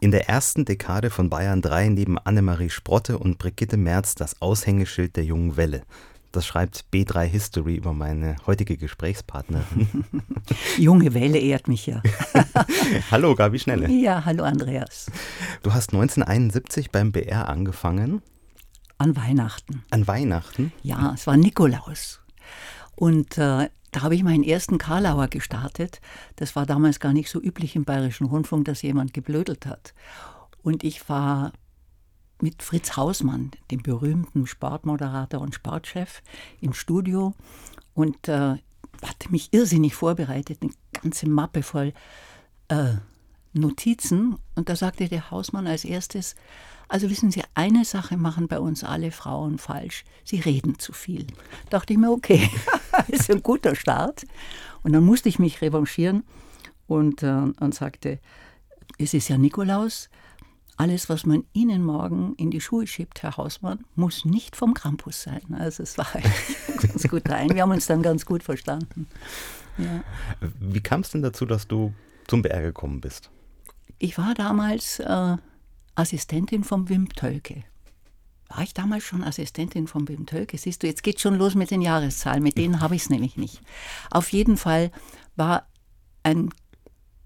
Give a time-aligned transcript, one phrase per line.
[0.00, 5.16] In der ersten Dekade von Bayern 3 neben Annemarie Sprotte und Brigitte Merz das Aushängeschild
[5.16, 5.82] der jungen Welle.
[6.30, 10.04] Das schreibt B3 History über meine heutige Gesprächspartnerin.
[10.78, 12.00] Junge Welle ehrt mich ja.
[13.10, 13.90] hallo Gabi Schnelle.
[13.90, 15.10] Ja, hallo Andreas.
[15.64, 18.22] Du hast 1971 beim BR angefangen.
[18.98, 19.82] An Weihnachten.
[19.90, 20.72] An Weihnachten?
[20.84, 22.20] Ja, es war Nikolaus.
[22.94, 26.00] Und äh, da habe ich meinen ersten Karlauer gestartet.
[26.36, 29.94] Das war damals gar nicht so üblich im Bayerischen Rundfunk, dass jemand geblödelt hat.
[30.62, 31.52] Und ich war
[32.40, 36.22] mit Fritz Hausmann, dem berühmten Sportmoderator und Sportchef,
[36.60, 37.34] im Studio
[37.94, 38.56] und äh,
[39.02, 41.92] hatte mich irrsinnig vorbereitet, eine ganze Mappe voll
[42.68, 42.94] äh,
[43.52, 44.36] Notizen.
[44.54, 46.34] Und da sagte der Hausmann als erstes,
[46.88, 50.04] also wissen Sie, eine Sache machen bei uns alle Frauen falsch.
[50.24, 51.26] Sie reden zu viel.
[51.68, 52.50] Da dachte ich mir, okay,
[53.08, 54.24] ist ein guter Start.
[54.82, 56.24] Und dann musste ich mich revanchieren
[56.86, 58.20] und, äh, und sagte,
[58.96, 60.08] es ist ja Nikolaus.
[60.78, 65.22] Alles, was man Ihnen morgen in die Schuhe schiebt, Herr Hausmann, muss nicht vom Krampus
[65.22, 65.42] sein.
[65.58, 66.06] Also es war
[66.80, 67.50] ganz gut rein.
[67.52, 69.08] Wir haben uns dann ganz gut verstanden.
[69.76, 70.02] Ja.
[70.60, 71.92] Wie kam es denn dazu, dass du
[72.28, 73.30] zum BR gekommen bist?
[73.98, 75.36] Ich war damals äh,
[75.94, 77.64] Assistentin von Wim Tölke.
[78.48, 80.56] War ich damals schon Assistentin von Wim Tölke?
[80.56, 83.36] Siehst du, jetzt geht schon los mit den Jahreszahlen, mit denen habe ich es nämlich
[83.36, 83.60] nicht.
[84.10, 84.90] Auf jeden Fall
[85.36, 85.66] war
[86.22, 86.50] ein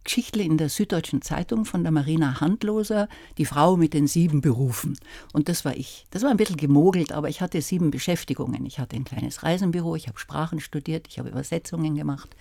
[0.05, 4.98] Geschichtle in der Süddeutschen Zeitung von der Marina Handloser, die Frau mit den sieben Berufen.
[5.33, 6.06] Und das war ich.
[6.10, 8.66] Das war ein bisschen gemogelt, aber ich hatte sieben Beschäftigungen.
[8.66, 12.34] Ich hatte ein kleines Reisenbüro, ich habe Sprachen studiert, ich habe Übersetzungen gemacht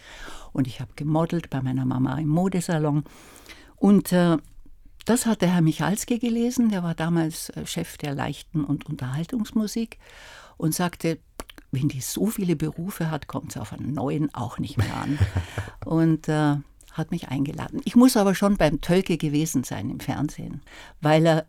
[0.53, 3.03] und ich habe gemodelt bei meiner Mama im Modesalon.
[3.81, 4.37] Und äh,
[5.05, 9.97] das hat der Herr Michalski gelesen, der war damals äh, Chef der leichten und Unterhaltungsmusik
[10.57, 11.17] und sagte,
[11.71, 15.17] wenn die so viele Berufe hat, kommt es auf einen neuen auch nicht mehr an.
[15.85, 16.57] und äh,
[16.91, 17.81] hat mich eingeladen.
[17.83, 20.61] Ich muss aber schon beim Tölke gewesen sein im Fernsehen,
[21.01, 21.47] weil er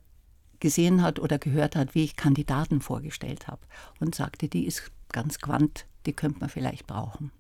[0.59, 3.61] gesehen hat oder gehört hat, wie ich Kandidaten vorgestellt habe
[4.01, 7.31] und sagte, die ist ganz quant, die könnte man vielleicht brauchen.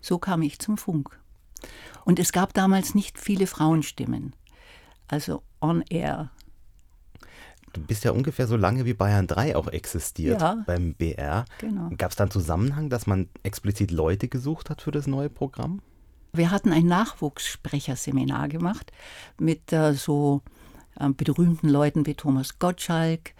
[0.00, 1.16] So kam ich zum Funk.
[2.04, 4.34] Und es gab damals nicht viele Frauenstimmen
[5.08, 6.30] also on air.
[7.72, 11.44] Du bist ja ungefähr so lange wie Bayern 3 auch existiert ja, beim BR.
[11.58, 11.90] Genau.
[11.96, 15.82] Gab es da einen Zusammenhang, dass man explizit Leute gesucht hat für das neue Programm?
[16.32, 18.92] Wir hatten ein Nachwuchssprecherseminar gemacht
[19.38, 20.42] mit äh, so
[20.98, 23.34] äh, berühmten Leuten wie Thomas Gottschalk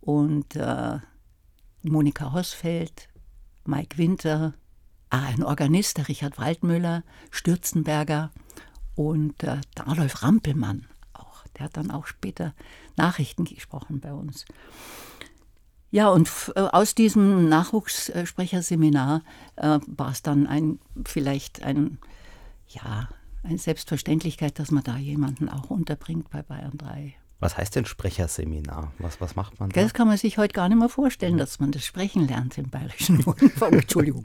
[0.00, 0.98] und äh,
[1.82, 3.08] Monika Hosfeld,
[3.64, 4.54] Mike Winter,
[5.20, 8.30] ein Organist, der Richard Waldmüller, Stürzenberger
[8.94, 10.86] und äh, der Adolf Rampelmann.
[11.56, 12.54] Der hat dann auch später
[12.96, 14.44] Nachrichten gesprochen bei uns.
[15.90, 19.22] Ja, und äh, aus diesem Nachwuchssprecherseminar
[19.56, 21.98] äh, war es dann ein, vielleicht ein,
[22.68, 23.08] ja,
[23.42, 27.14] eine Selbstverständlichkeit, dass man da jemanden auch unterbringt bei Bayern 3.
[27.42, 28.92] Was heißt denn Sprecherseminar?
[28.98, 29.82] Was, was macht man da?
[29.82, 32.70] Das kann man sich heute gar nicht mehr vorstellen, dass man das Sprechen lernt im
[32.70, 33.72] Bayerischen Rundfunk.
[33.72, 34.24] Entschuldigung.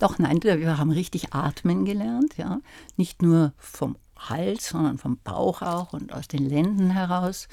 [0.00, 2.60] Doch, nein, wir haben richtig atmen gelernt, ja.
[2.96, 7.46] Nicht nur vom Hals, sondern vom Bauch auch und aus den Lenden heraus.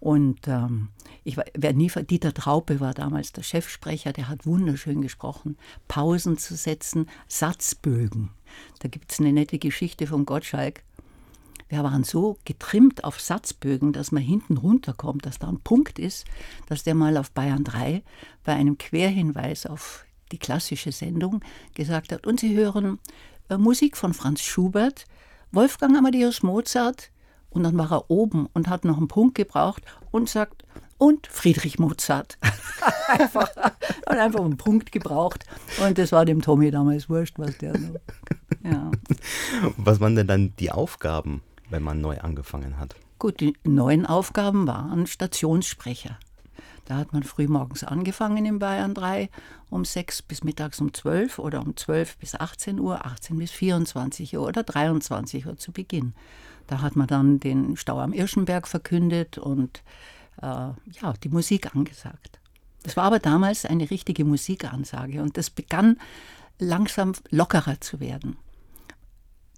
[0.00, 0.90] Und ähm,
[1.24, 5.56] ich werde nie Dieter Traupe war damals der Chefsprecher, der hat wunderschön gesprochen,
[5.88, 8.32] Pausen zu setzen, Satzbögen.
[8.80, 10.82] Da gibt es eine nette Geschichte von Gottschalk.
[11.68, 16.26] Wir waren so getrimmt auf Satzbögen, dass man hinten runterkommt, dass da ein Punkt ist,
[16.66, 18.02] dass der mal auf Bayern 3
[18.44, 21.42] bei einem Querhinweis auf die klassische Sendung
[21.74, 22.98] gesagt hat, und Sie hören
[23.48, 25.04] äh, Musik von Franz Schubert,
[25.52, 27.10] Wolfgang Amadeus Mozart
[27.50, 30.64] und dann war er oben und hat noch einen Punkt gebraucht und sagt,
[30.98, 32.38] und Friedrich Mozart.
[33.08, 33.48] einfach,
[34.06, 35.44] und einfach einen Punkt gebraucht.
[35.80, 37.94] Und das war dem Tommy damals wurscht, was der so.
[38.64, 38.90] Ja.
[39.76, 42.96] Was waren denn dann die Aufgaben, wenn man neu angefangen hat?
[43.18, 46.18] Gut, die neuen Aufgaben waren Stationssprecher.
[46.84, 49.28] Da hat man früh morgens angefangen in Bayern 3
[49.68, 54.36] um 6 bis mittags um 12 oder um 12 bis 18 Uhr, 18 bis 24
[54.36, 56.14] Uhr oder 23 Uhr zu Beginn.
[56.66, 59.82] Da hat man dann den Stau am Irschenberg verkündet und
[60.40, 62.40] äh, ja, die Musik angesagt.
[62.84, 65.98] Das war aber damals eine richtige Musikansage und das begann
[66.58, 68.36] langsam lockerer zu werden.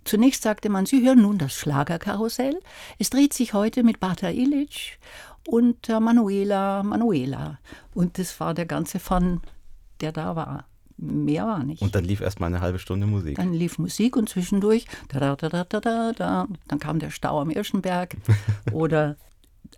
[0.05, 2.59] Zunächst sagte man, Sie hören nun das Schlagerkarussell.
[2.99, 4.99] Es dreht sich heute mit Bata Illich
[5.47, 7.59] und äh, Manuela Manuela.
[7.95, 9.41] Und das war der ganze Fun,
[10.01, 10.67] der da war.
[10.97, 11.81] Mehr war nicht.
[11.81, 13.37] Und dann lief erst mal eine halbe Stunde Musik.
[13.37, 17.41] Dann lief Musik und zwischendurch, da, da, da, da, da, da, dann kam der Stau
[17.41, 18.17] am Irschenberg.
[18.73, 19.17] Oder,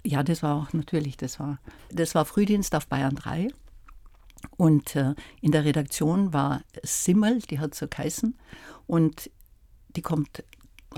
[0.03, 1.59] ja, das war auch natürlich, das war,
[1.93, 3.49] das war Frühdienst auf Bayern 3.
[4.57, 8.37] Und äh, in der Redaktion war Simmel, die hat so geheißen.
[8.89, 9.31] Und
[9.97, 10.45] die kommt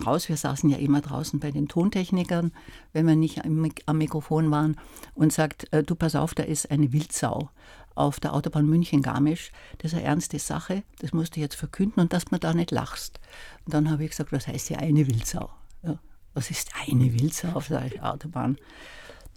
[0.04, 0.28] raus.
[0.28, 2.52] Wir saßen ja immer draußen bei den Tontechnikern,
[2.92, 4.76] wenn wir nicht am, Mikrofon waren,
[5.14, 7.50] und sagt, äh, du pass auf, da ist eine Wildsau
[7.94, 9.52] auf der Autobahn München-Garmisch.
[9.78, 12.70] Das ist eine ernste Sache, das musst du jetzt verkünden und dass man da nicht
[12.70, 13.20] lachst.
[13.64, 15.50] Und dann habe ich gesagt, was heißt hier eine Wildsau?
[15.82, 15.98] Ja,
[16.34, 18.58] was ist eine Wildsau auf der Autobahn?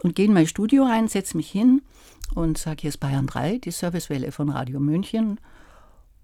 [0.04, 1.82] Und gehe in mein Studio rein, setze mich hin
[2.36, 5.40] und sage, hier ist Bayern 3, die Servicewelle von Radio München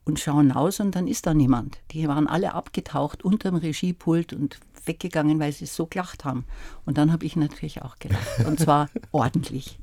[0.06, 1.80] und schauen aus und dann ist da niemand.
[1.92, 6.46] Die waren alle abgetaucht unterm Regiepult und weggegangen, weil sie so gelacht haben.
[6.86, 8.46] Und dann habe ich natürlich auch gelacht.
[8.46, 9.80] Und zwar ordentlich.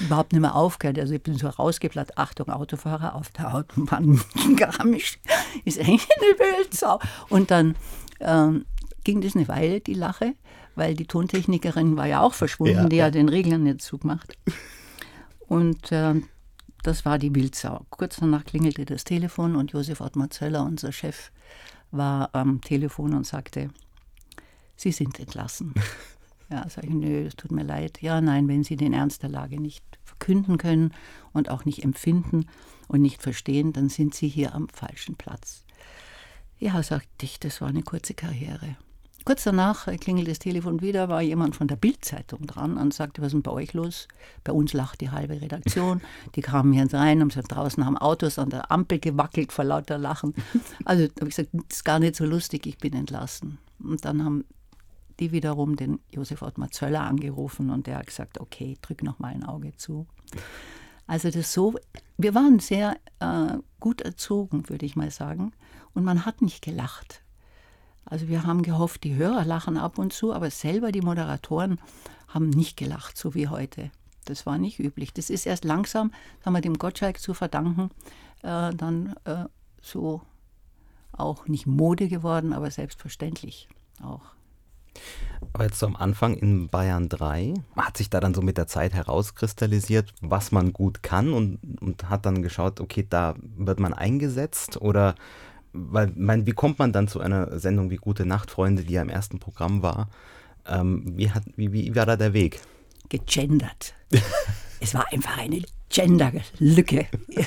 [0.00, 0.98] Überhaupt nicht mehr aufgehört.
[0.98, 2.16] Also ich bin so rausgeplatt.
[2.16, 4.20] Achtung, Autofahrer auf der Autobahn
[4.56, 5.18] Garmisch
[5.64, 7.00] ist eigentlich eine Wildsau.
[7.28, 7.74] Und dann
[8.20, 8.66] ähm,
[9.04, 10.34] ging das eine Weile, die Lache,
[10.74, 13.10] weil die Tontechnikerin war ja auch verschwunden, ja, die ja.
[13.10, 14.38] den Reglern nicht zugemacht.
[15.48, 16.14] Und äh,
[16.86, 17.84] das war die Wildsau.
[17.90, 21.32] Kurz danach klingelte das Telefon und Josef Ottmar Zöller, unser Chef,
[21.90, 23.70] war am Telefon und sagte,
[24.76, 25.74] Sie sind entlassen.
[26.48, 28.00] Ja, sage ich, nö, es tut mir leid.
[28.02, 30.94] Ja, nein, wenn Sie den Ernst der Lage nicht verkünden können
[31.32, 32.46] und auch nicht empfinden
[32.86, 35.64] und nicht verstehen, dann sind Sie hier am falschen Platz.
[36.60, 38.76] Ja, sagte ich, das war eine kurze Karriere.
[39.26, 43.26] Kurz danach klingelt das Telefon wieder, war jemand von der Bildzeitung dran und sagte, was
[43.26, 44.06] ist denn bei euch los?
[44.44, 46.00] Bei uns lacht die halbe Redaktion.
[46.36, 49.98] Die kamen hier rein, haben gesagt, draußen haben Autos an der Ampel gewackelt vor lauter
[49.98, 50.32] Lachen.
[50.84, 53.58] Also habe ich gesagt, das ist gar nicht so lustig, ich bin entlassen.
[53.80, 54.44] Und dann haben
[55.18, 59.34] die wiederum den Josef Ottmar Zöller angerufen und der hat gesagt, okay, drück noch mal
[59.34, 60.06] ein Auge zu.
[61.08, 61.74] Also das so,
[62.16, 65.50] wir waren sehr äh, gut erzogen, würde ich mal sagen.
[65.94, 67.24] Und man hat nicht gelacht.
[68.06, 71.78] Also wir haben gehofft, die Hörer lachen ab und zu, aber selber die Moderatoren
[72.28, 73.90] haben nicht gelacht, so wie heute.
[74.24, 75.12] Das war nicht üblich.
[75.12, 76.12] Das ist erst langsam,
[76.44, 77.90] haben wir dem Gottschalk zu verdanken,
[78.42, 79.44] äh, dann äh,
[79.80, 80.22] so
[81.12, 83.68] auch nicht Mode geworden, aber selbstverständlich
[84.02, 84.22] auch.
[85.52, 88.66] Aber jetzt so am Anfang in Bayern 3 hat sich da dann so mit der
[88.66, 93.92] Zeit herauskristallisiert, was man gut kann und, und hat dann geschaut, okay, da wird man
[93.92, 95.14] eingesetzt oder
[95.76, 99.02] weil, mein, wie kommt man dann zu einer Sendung wie Gute Nacht, Freunde, die ja
[99.02, 100.08] im ersten Programm war?
[100.66, 102.60] Ähm, wie, hat, wie, wie war da der Weg?
[103.08, 103.94] Gegendert.
[104.80, 107.06] es war einfach eine Genderlücke.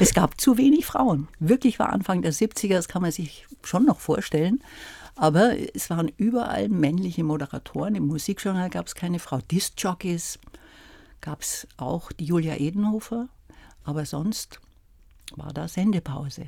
[0.00, 1.28] es gab zu wenig Frauen.
[1.38, 4.62] Wirklich war Anfang der 70er, das kann man sich schon noch vorstellen.
[5.16, 7.94] Aber es waren überall männliche Moderatoren.
[7.94, 9.38] Im Musikjournal gab es keine Frau.
[9.38, 10.40] Disc-Jockeys
[11.20, 13.28] gab es auch die Julia Edenhofer.
[13.84, 14.60] Aber sonst
[15.36, 16.46] war da Sendepause.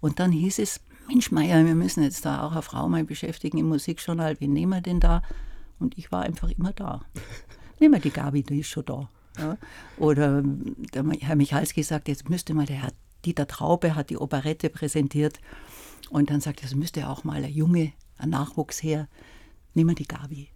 [0.00, 3.58] Und dann hieß es, Mensch Meier, wir müssen jetzt da auch eine Frau mal beschäftigen
[3.58, 4.40] im Musikjournal.
[4.40, 5.22] Wen nehmen wir denn da?
[5.78, 7.00] Und ich war einfach immer da.
[7.80, 9.08] Nehmen wir die Gabi, die ist schon da.
[9.38, 9.56] Ja.
[9.96, 12.92] Oder der Herr Michalski sagt, jetzt müsste mal der Herr
[13.24, 15.40] Dieter Traube hat die Operette präsentiert.
[16.10, 19.08] Und dann sagt er, es müsste auch mal ein Junge, ein Nachwuchs her.
[19.74, 20.48] Nehmen wir die Gabi.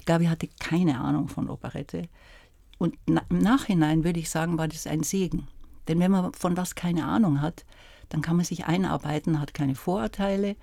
[0.00, 2.08] Die Gabi hatte keine Ahnung von Operette.
[2.78, 5.48] Und im Nachhinein würde ich sagen, war das ein Segen.
[5.88, 7.64] Denn wenn man von was keine Ahnung hat,
[8.08, 10.56] dann kann man sich einarbeiten, hat keine Vorurteile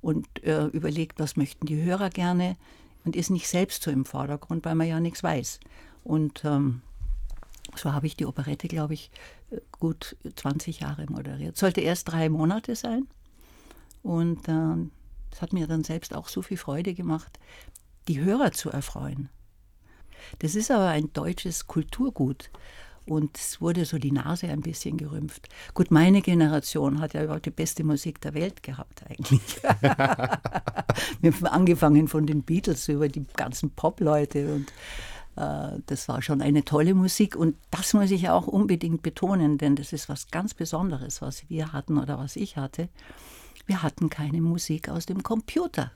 [0.00, 2.56] und äh, überlegt, was möchten die Hörer gerne
[3.04, 5.60] und ist nicht selbst so im Vordergrund, weil man ja nichts weiß.
[6.04, 6.82] Und ähm,
[7.76, 9.10] so habe ich die Operette, glaube ich,
[9.78, 11.56] gut 20 Jahre moderiert.
[11.56, 13.06] Sollte erst drei Monate sein.
[14.02, 14.76] Und äh,
[15.40, 17.38] hat mir dann selbst auch so viel Freude gemacht,
[18.08, 19.28] die Hörer zu erfreuen.
[20.40, 22.50] Das ist aber ein deutsches Kulturgut.
[23.08, 25.48] Und es wurde so die Nase ein bisschen gerümpft.
[25.74, 29.40] Gut, meine Generation hat ja überhaupt die beste Musik der Welt gehabt eigentlich.
[31.20, 34.72] Wir haben angefangen von den Beatles über die ganzen Pop-Leute und
[35.36, 39.76] äh, das war schon eine tolle Musik und das muss ich auch unbedingt betonen, denn
[39.76, 42.88] das ist was ganz Besonderes, was wir hatten oder was ich hatte.
[43.66, 45.92] Wir hatten keine Musik aus dem Computer.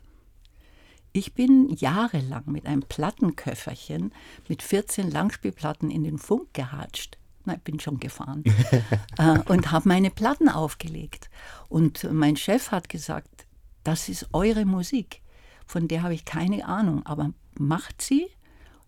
[1.13, 4.13] Ich bin jahrelang mit einem Plattenköfferchen
[4.49, 7.19] mit 14 Langspielplatten in den Funk gehatscht.
[7.45, 8.45] Na, ich bin schon gefahren.
[9.19, 11.29] äh, und habe meine Platten aufgelegt.
[11.69, 13.47] Und mein Chef hat gesagt,
[13.85, 15.21] das ist eure Musik.
[15.67, 18.29] Von der habe ich keine Ahnung, aber macht sie,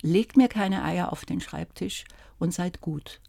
[0.01, 2.05] legt mir keine Eier auf den Schreibtisch
[2.39, 3.21] und seid gut.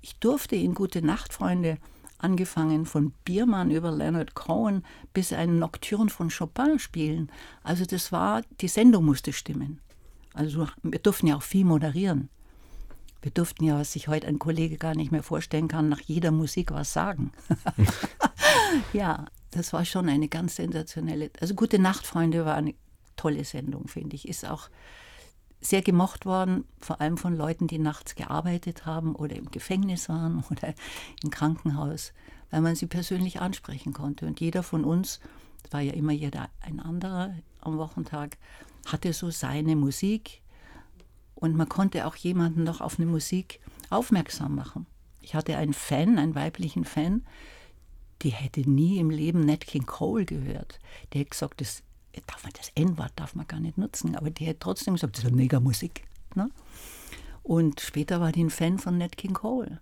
[0.00, 1.78] Ich durfte in Gute Nacht, Freunde,
[2.22, 7.30] angefangen von Biermann über Leonard Cohen bis ein Nocturne von Chopin spielen.
[7.62, 9.80] Also das war, die Sendung musste stimmen.
[10.34, 12.28] Also wir durften ja auch viel moderieren.
[13.20, 16.32] Wir durften ja, was sich heute ein Kollege gar nicht mehr vorstellen kann, nach jeder
[16.32, 17.32] Musik was sagen.
[18.92, 21.30] ja, das war schon eine ganz sensationelle.
[21.40, 22.74] Also Gute Nacht, Freunde war eine
[23.16, 24.26] tolle Sendung, finde ich.
[24.26, 24.68] Ist auch
[25.62, 30.44] sehr gemocht worden, vor allem von Leuten, die nachts gearbeitet haben oder im Gefängnis waren
[30.50, 30.74] oder
[31.22, 32.12] im Krankenhaus,
[32.50, 34.26] weil man sie persönlich ansprechen konnte.
[34.26, 35.20] Und jeder von uns,
[35.70, 38.36] war ja immer jeder ein anderer am Wochentag,
[38.86, 40.42] hatte so seine Musik
[41.34, 44.86] und man konnte auch jemanden noch auf eine Musik aufmerksam machen.
[45.20, 47.24] Ich hatte einen Fan, einen weiblichen Fan,
[48.22, 50.78] die hätte nie im Leben Nat King Cole gehört.
[51.12, 51.82] Die hätte gesagt, das,
[52.26, 55.24] darf man, das N-Wort darf man gar nicht nutzen, aber die hätte trotzdem gesagt, das
[55.24, 56.04] ist Negermusik.
[56.34, 56.50] Ne?
[57.42, 59.80] Und später war die ein Fan von Nat King Cole.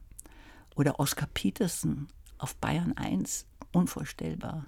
[0.76, 2.08] Oder Oscar Peterson
[2.38, 4.66] auf Bayern 1, unvorstellbar.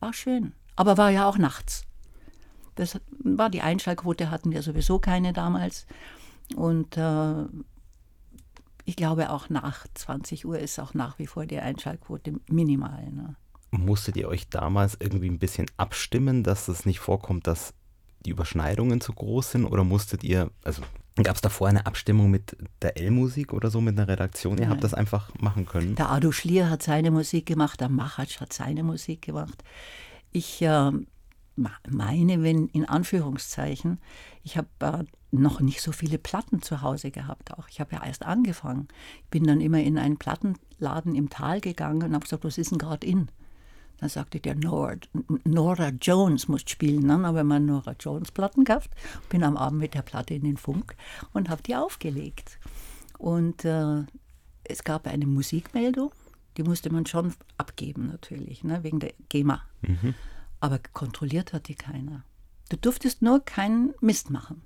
[0.00, 1.84] War schön, aber war ja auch nachts.
[2.74, 5.86] Das war die Einschaltquote, hatten wir sowieso keine damals.
[6.54, 7.44] Und äh,
[8.84, 13.10] ich glaube, auch nach 20 Uhr ist auch nach wie vor die Einschaltquote minimal.
[13.10, 13.36] Ne?
[13.70, 17.74] Musstet ihr euch damals irgendwie ein bisschen abstimmen, dass es nicht vorkommt, dass
[18.24, 19.64] die Überschneidungen zu groß sind?
[19.64, 20.82] Oder musstet ihr, also
[21.22, 24.58] gab es davor eine Abstimmung mit der L-Musik oder so, mit einer Redaktion?
[24.58, 25.96] Ihr habt das einfach machen können?
[25.96, 29.62] Der Ado Schlier hat seine Musik gemacht, der Machatsch hat seine Musik gemacht.
[30.32, 30.92] Ich äh,
[31.56, 34.00] meine, wenn in Anführungszeichen,
[34.42, 37.68] ich habe äh, noch nicht so viele Platten zu Hause gehabt auch.
[37.68, 38.88] Ich habe ja erst angefangen.
[39.24, 42.70] Ich bin dann immer in einen Plattenladen im Tal gegangen und habe gesagt, was ist
[42.70, 43.28] denn gerade in?
[44.00, 44.94] Dann sagte der Nora,
[45.44, 47.08] Nora Jones muss spielen.
[47.08, 48.90] Dann habe ich mir Nora Jones Platten gehabt,
[49.28, 50.94] bin am Abend mit der Platte in den Funk
[51.32, 52.58] und habe die aufgelegt.
[53.18, 54.04] Und äh,
[54.64, 56.12] es gab eine Musikmeldung,
[56.56, 59.62] die musste man schon abgeben natürlich, ne, wegen der GEMA.
[59.82, 60.14] Mhm.
[60.60, 62.24] Aber kontrolliert hat die keiner.
[62.68, 64.62] Du durftest nur keinen Mist machen.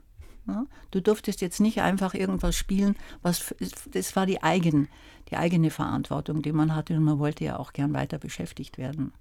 [0.46, 0.66] Ne?
[0.90, 3.54] Du durftest jetzt nicht einfach irgendwas spielen, was
[3.90, 4.88] das war die, eigen,
[5.30, 9.12] die eigene Verantwortung, die man hatte und man wollte ja auch gern weiter beschäftigt werden.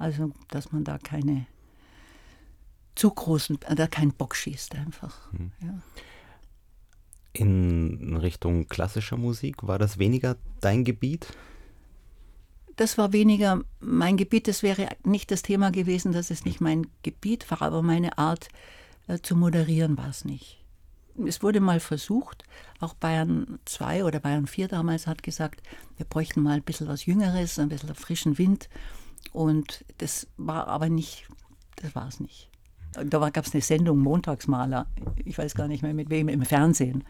[0.00, 1.46] Also, dass man da keine
[2.94, 5.30] zu großen, da keinen Bock schießt einfach.
[5.32, 5.52] Mhm.
[5.62, 5.74] Ja.
[7.32, 11.28] In Richtung klassischer Musik war das weniger dein Gebiet?
[12.76, 14.48] Das war weniger mein Gebiet.
[14.48, 18.48] Das wäre nicht das Thema gewesen, dass es nicht mein Gebiet war, aber meine Art
[19.06, 20.64] äh, zu moderieren war es nicht.
[21.26, 22.44] Es wurde mal versucht,
[22.78, 25.62] auch Bayern 2 oder Bayern 4 damals hat gesagt,
[25.98, 28.70] wir bräuchten mal ein bisschen was Jüngeres, ein bisschen frischen Wind.
[29.32, 31.28] Und das war aber nicht,
[31.76, 32.48] das war es nicht.
[32.92, 34.86] Da gab es eine Sendung, Montagsmaler,
[35.24, 37.04] ich weiß gar nicht mehr mit wem, im Fernsehen.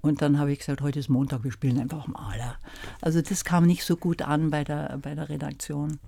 [0.00, 2.56] Und dann habe ich gesagt, heute ist Montag, wir spielen einfach Maler.
[3.00, 6.00] Also das kam nicht so gut an bei der, bei der Redaktion.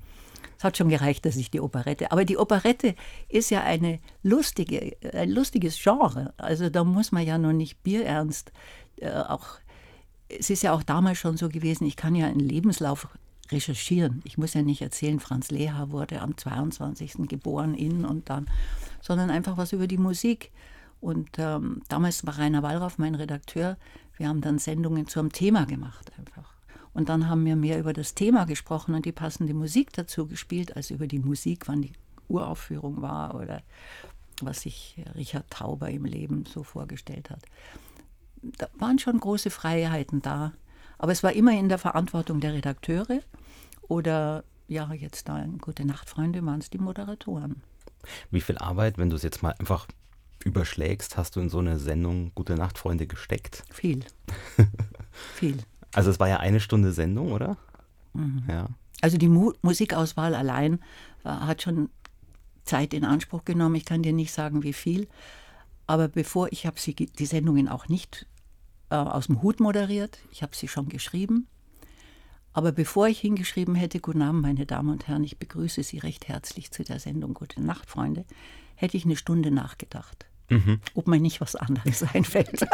[0.58, 2.10] Es hat schon gereicht, dass ich die Operette.
[2.10, 2.96] Aber die Operette
[3.28, 6.34] ist ja eine lustige, ein lustiges Genre.
[6.36, 8.52] Also da muss man ja noch nicht bierernst
[9.00, 9.46] äh, auch.
[10.28, 13.08] Es ist ja auch damals schon so gewesen, ich kann ja einen Lebenslauf
[13.50, 14.22] recherchieren.
[14.24, 17.28] Ich muss ja nicht erzählen, Franz Leha wurde am 22.
[17.28, 18.46] geboren in und dann,
[19.00, 20.50] sondern einfach was über die Musik.
[21.00, 23.76] Und ähm, damals war Rainer Wallraff mein Redakteur.
[24.16, 26.54] Wir haben dann Sendungen zum Thema gemacht einfach.
[26.94, 30.76] Und dann haben wir mehr über das Thema gesprochen und die passende Musik dazu gespielt,
[30.76, 31.92] als über die Musik, wann die
[32.28, 33.62] Uraufführung war oder
[34.40, 37.42] was sich Richard Tauber im Leben so vorgestellt hat.
[38.42, 40.52] Da waren schon große Freiheiten da.
[40.98, 43.20] Aber es war immer in der Verantwortung der Redakteure
[43.88, 47.62] oder ja, jetzt da Gute Nacht, Freunde, waren es die Moderatoren.
[48.30, 49.86] Wie viel Arbeit, wenn du es jetzt mal einfach
[50.44, 53.64] überschlägst, hast du in so eine Sendung Gute Nacht, Freunde gesteckt?
[53.70, 54.04] Viel.
[55.34, 55.58] Viel.
[55.92, 57.56] Also es war ja eine Stunde Sendung, oder?
[58.14, 58.44] Mhm.
[58.48, 58.68] Ja.
[59.00, 60.80] Also die Mu Musikauswahl allein
[61.24, 61.90] äh, hat schon
[62.64, 63.74] Zeit in Anspruch genommen.
[63.74, 65.08] Ich kann dir nicht sagen, wie viel.
[65.86, 68.26] Aber bevor ich habe sie die Sendungen auch nicht
[68.90, 70.18] äh, aus dem Hut moderiert.
[70.30, 71.46] Ich habe sie schon geschrieben.
[72.52, 76.28] Aber bevor ich hingeschrieben hätte, Guten Abend, meine Damen und Herren, ich begrüße Sie recht
[76.28, 78.24] herzlich zu der Sendung Gute Nacht, Freunde,
[78.76, 80.80] hätte ich eine Stunde nachgedacht, mhm.
[80.94, 82.64] ob mir nicht was anderes einfällt.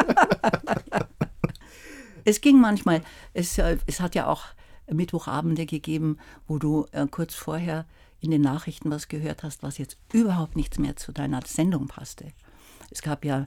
[2.24, 3.02] es ging manchmal,
[3.32, 4.44] es, äh, es hat ja auch
[4.90, 7.86] Mittwochabende gegeben, wo du äh, kurz vorher
[8.20, 12.32] in den Nachrichten was gehört hast, was jetzt überhaupt nichts mehr zu deiner Sendung passte.
[12.90, 13.46] Es gab ja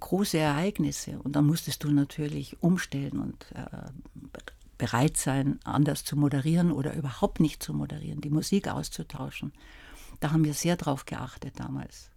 [0.00, 3.90] große Ereignisse und dann musstest du natürlich umstellen und äh,
[4.78, 9.52] bereit sein, anders zu moderieren oder überhaupt nicht zu moderieren, die Musik auszutauschen.
[10.20, 12.10] Da haben wir sehr drauf geachtet damals.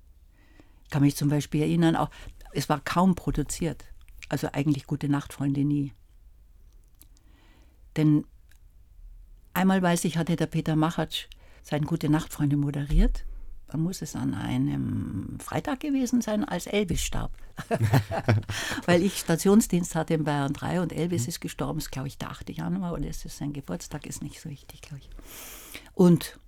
[0.83, 2.09] Ich kann mich zum Beispiel erinnern, auch
[2.53, 3.85] es war kaum produziert.
[4.29, 5.93] Also eigentlich gute Nacht, Freunde nie.
[7.97, 8.25] Denn
[9.53, 11.27] einmal weiß ich, hatte der Peter Machatsch
[11.63, 13.25] sein Gute Nacht, Freunde moderiert.
[13.77, 17.31] Muss es an einem Freitag gewesen sein, als Elvis starb.
[18.85, 21.29] Weil ich Stationsdienst hatte in Bayern 3 und Elvis mhm.
[21.29, 22.49] ist gestorben, ist glaube ich der 8.
[22.49, 25.09] Januar oder ist es sein Geburtstag, ist nicht so wichtig, glaube ich.
[25.93, 26.39] Und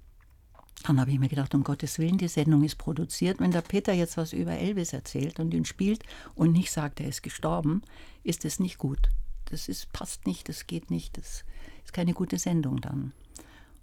[0.83, 3.39] dann habe ich mir gedacht, um Gottes Willen, die Sendung ist produziert.
[3.39, 6.03] Wenn der Peter jetzt was über Elvis erzählt und ihn spielt
[6.35, 7.81] und nicht sagt, er ist gestorben,
[8.23, 9.09] ist das nicht gut.
[9.45, 11.45] Das ist, passt nicht, das geht nicht, das
[11.85, 13.13] ist keine gute Sendung dann.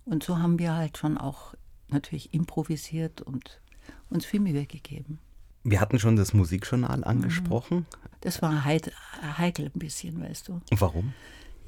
[0.04, 1.54] Und so haben wir halt schon auch
[1.92, 3.60] natürlich improvisiert und
[4.08, 5.18] uns viel Mühe gegeben.
[5.62, 7.86] Wir hatten schon das Musikjournal angesprochen.
[8.22, 10.60] Das war heikel ein bisschen, weißt du.
[10.70, 11.12] Warum?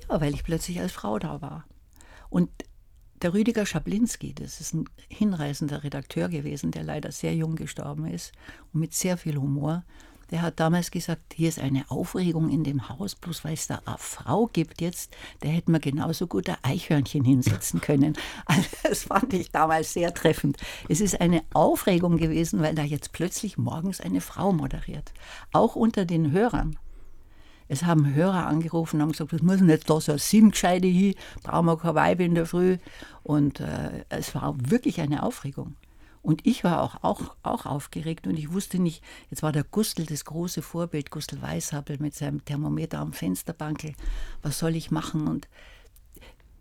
[0.09, 1.67] Ja, weil ich plötzlich als Frau da war.
[2.31, 2.49] Und
[3.21, 8.33] der Rüdiger Schablinski, das ist ein hinreißender Redakteur gewesen, der leider sehr jung gestorben ist
[8.73, 9.85] und mit sehr viel Humor.
[10.33, 13.83] Der hat damals gesagt, hier ist eine Aufregung in dem Haus, bloß weil es da
[13.85, 18.15] eine Frau gibt jetzt, da hätten wir genauso gut ein Eichhörnchen hinsetzen können.
[18.47, 20.57] Also das fand ich damals sehr treffend.
[20.89, 25.13] Es ist eine Aufregung gewesen, weil da jetzt plötzlich morgens eine Frau moderiert.
[25.53, 26.79] Auch unter den Hörern.
[27.69, 31.15] Es haben Hörer angerufen und haben gesagt, was muss jetzt da so ein Sim-Gescheide hin,
[31.43, 32.79] brauchen wir kein Weib in der Früh.
[33.23, 35.77] Und äh, es war wirklich eine Aufregung.
[36.23, 40.07] Und ich war auch, auch, auch aufgeregt und ich wusste nicht, jetzt war der Gustl
[40.07, 43.95] das große Vorbild, Gustl Weißhappel mit seinem Thermometer am Fensterbankel,
[44.41, 45.27] was soll ich machen?
[45.27, 45.49] Und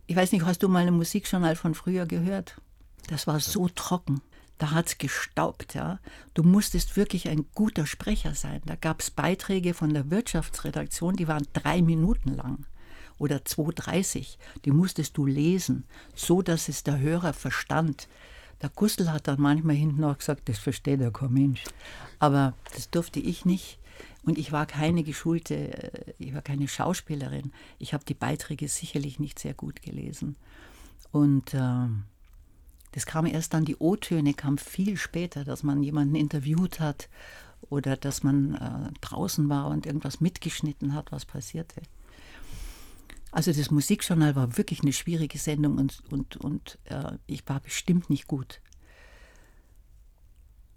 [0.08, 2.60] ich weiß nicht, hast du mal ein Musikjournal von früher gehört?
[3.08, 4.22] Das war so trocken.
[4.58, 6.00] Da hat es gestaubt, ja.
[6.34, 8.62] Du musstest wirklich ein guter Sprecher sein.
[8.66, 12.66] Da gab es Beiträge von der Wirtschaftsredaktion, die waren drei Minuten lang
[13.18, 14.38] oder 2,30.
[14.66, 18.08] Die musstest du lesen, so dass es der Hörer verstand.
[18.62, 21.64] Der Gustl hat dann manchmal hinten auch gesagt, das versteht ja kein Mensch.
[22.20, 23.80] Aber das durfte ich nicht.
[24.24, 27.52] Und ich war keine geschulte, äh, ich war keine Schauspielerin.
[27.80, 30.36] Ich habe die Beiträge sicherlich nicht sehr gut gelesen.
[31.12, 31.88] Und äh,
[32.92, 37.10] das kam erst dann, die O-Töne kam viel später, dass man jemanden interviewt hat
[37.70, 41.82] oder dass man äh, draußen war und irgendwas mitgeschnitten hat, was passierte.
[43.32, 48.10] Also das Musikjournal war wirklich eine schwierige Sendung und, und, und äh, ich war bestimmt
[48.10, 48.60] nicht gut.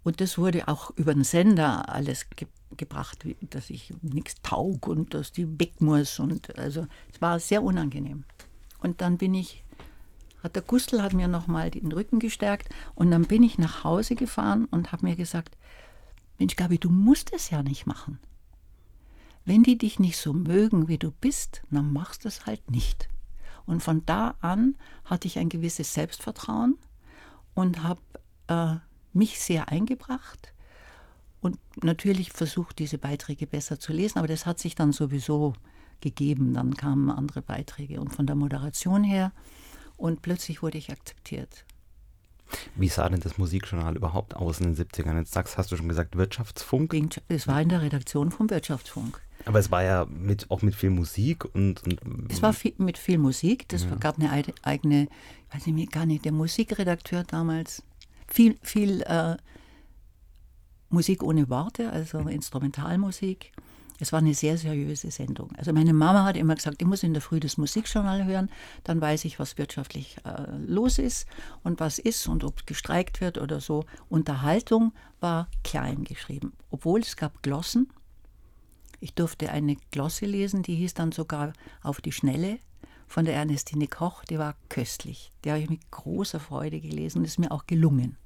[0.03, 2.47] Und das wurde auch über den Sender alles ge
[2.77, 6.19] gebracht, dass ich nichts taug und dass die weg muss.
[6.19, 8.25] Und also es war sehr unangenehm.
[8.79, 9.63] Und dann bin ich,
[10.43, 14.15] hat der Gustl hat mir nochmal den Rücken gestärkt und dann bin ich nach Hause
[14.15, 15.57] gefahren und habe mir gesagt,
[16.37, 18.19] Mensch Gabi, du musst es ja nicht machen.
[19.45, 23.07] Wenn die dich nicht so mögen, wie du bist, dann machst du es halt nicht.
[23.65, 26.77] Und von da an hatte ich ein gewisses Selbstvertrauen
[27.53, 28.01] und habe
[28.47, 28.75] äh,
[29.13, 30.53] mich sehr eingebracht
[31.41, 34.17] und natürlich versucht, diese Beiträge besser zu lesen.
[34.17, 35.53] Aber das hat sich dann sowieso
[36.01, 36.53] gegeben.
[36.53, 39.31] Dann kamen andere Beiträge und von der Moderation her
[39.95, 41.65] und plötzlich wurde ich akzeptiert.
[42.75, 45.17] Wie sah denn das Musikjournal überhaupt aus in den 70ern?
[45.17, 46.95] Jetzt sagst, hast du schon gesagt, Wirtschaftsfunk?
[47.27, 49.21] Es war in der Redaktion vom Wirtschaftsfunk.
[49.45, 51.83] Aber es war ja mit, auch mit viel Musik und.
[51.83, 53.67] und es war viel, mit viel Musik.
[53.69, 53.95] Das ja.
[53.95, 54.31] gab eine
[54.63, 55.03] eigene,
[55.49, 57.83] ich weiß nicht, gar nicht, der Musikredakteur damals.
[58.27, 59.37] Viel, viel äh,
[60.89, 63.51] Musik ohne Worte, also Instrumentalmusik.
[63.99, 65.53] Es war eine sehr seriöse Sendung.
[65.55, 68.49] Also meine Mama hat immer gesagt, ich muss in der Früh das Musikjournal hören,
[68.83, 71.27] dann weiß ich, was wirtschaftlich äh, los ist
[71.63, 73.85] und was ist und ob gestreikt wird oder so.
[74.09, 77.87] Unterhaltung war klein geschrieben, obwohl es gab Glossen
[78.99, 81.53] ich durfte eine Glosse lesen, die hieß dann sogar
[81.83, 82.59] auf die Schnelle
[83.07, 85.31] von der Ernestine Koch, die war köstlich.
[85.43, 88.17] Die habe ich mit großer Freude gelesen und ist mir auch gelungen.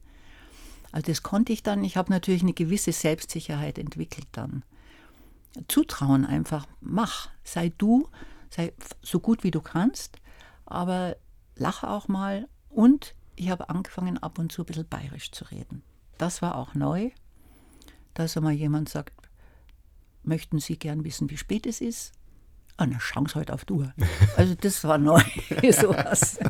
[0.91, 4.63] Also das konnte ich dann, ich habe natürlich eine gewisse Selbstsicherheit entwickelt dann.
[5.67, 8.07] Zutrauen einfach, mach, sei du,
[8.49, 10.17] sei so gut wie du kannst,
[10.65, 11.15] aber
[11.55, 15.81] lache auch mal und ich habe angefangen ab und zu ein bisschen bayerisch zu reden.
[16.17, 17.11] Das war auch neu,
[18.13, 19.13] dass einmal jemand sagt,
[20.23, 22.11] möchten Sie gern wissen, wie spät es ist?
[22.77, 23.93] Ah, na, schauen Sie heute auf die Uhr.
[24.37, 25.21] Also das war neu,
[25.71, 26.39] sowas.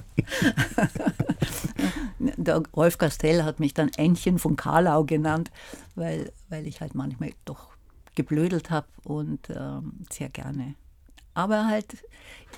[2.19, 5.51] Der Rolf Castell hat mich dann Ännchen von Karlau genannt,
[5.95, 7.68] weil, weil ich halt manchmal doch
[8.19, 10.75] geblödelt habe und ähm, sehr gerne
[11.33, 11.97] aber halt,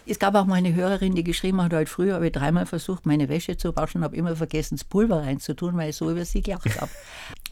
[0.05, 3.05] es gab auch mal eine Hörerin, die geschrieben hat, heute früher habe ich dreimal versucht,
[3.05, 6.41] meine Wäsche zu waschen, habe immer vergessen, das Pulver reinzutun, weil ich so über sie
[6.41, 6.91] gelacht habe.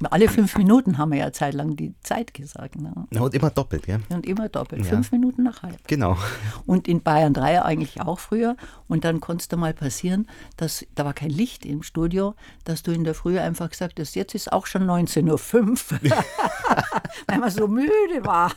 [0.09, 2.79] Alle fünf Minuten haben wir ja zeitlang die Zeit gesagt.
[2.79, 2.93] Ne?
[3.19, 3.99] Und immer doppelt, ja?
[4.09, 4.85] Und immer doppelt.
[4.85, 4.91] Ja.
[4.91, 5.77] Fünf Minuten nach halb.
[5.87, 6.17] Genau.
[6.65, 8.55] Und in Bayern 3 eigentlich auch früher.
[8.87, 12.81] Und dann konnte es da mal passieren, dass da war kein Licht im Studio, dass
[12.81, 15.99] du in der Früh einfach gesagt hast, jetzt ist auch schon 19.05 Uhr.
[17.27, 18.51] weil man so müde war.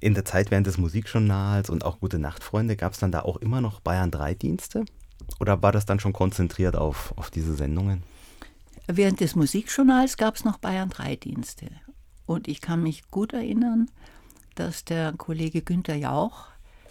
[0.00, 3.20] In der Zeit während des Musikjournals und auch Gute Nacht Freunde, gab es dann da
[3.20, 4.84] auch immer noch Bayern 3 Dienste?
[5.40, 8.02] Oder war das dann schon konzentriert auf, auf diese Sendungen?
[8.86, 11.70] Während des Musikjournals gab es noch Bayern 3 Dienste.
[12.26, 13.90] Und ich kann mich gut erinnern,
[14.54, 16.46] dass der Kollege Günther Jauch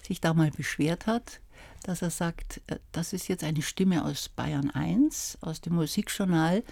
[0.06, 1.39] sich da mal beschwert hat,
[1.84, 6.63] dass er sagt, äh, das ist jetzt eine Stimme aus Bayern 1, aus dem Musikjournal,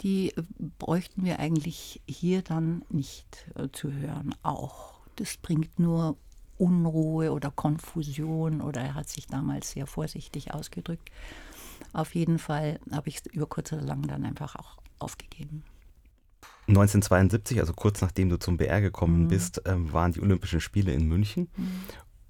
[0.00, 0.34] die
[0.78, 4.94] bräuchten wir eigentlich hier dann nicht äh, zu hören auch.
[5.16, 6.16] Das bringt nur
[6.56, 11.10] Unruhe oder Konfusion oder er hat sich damals sehr vorsichtig ausgedrückt.
[11.92, 15.64] Auf jeden Fall habe ich es über kurz oder lang dann einfach auch aufgegeben.
[16.66, 19.28] 1972, also kurz nachdem du zum BR gekommen mhm.
[19.28, 21.48] bist, ähm, waren die Olympischen Spiele in München.
[21.56, 21.80] Mhm.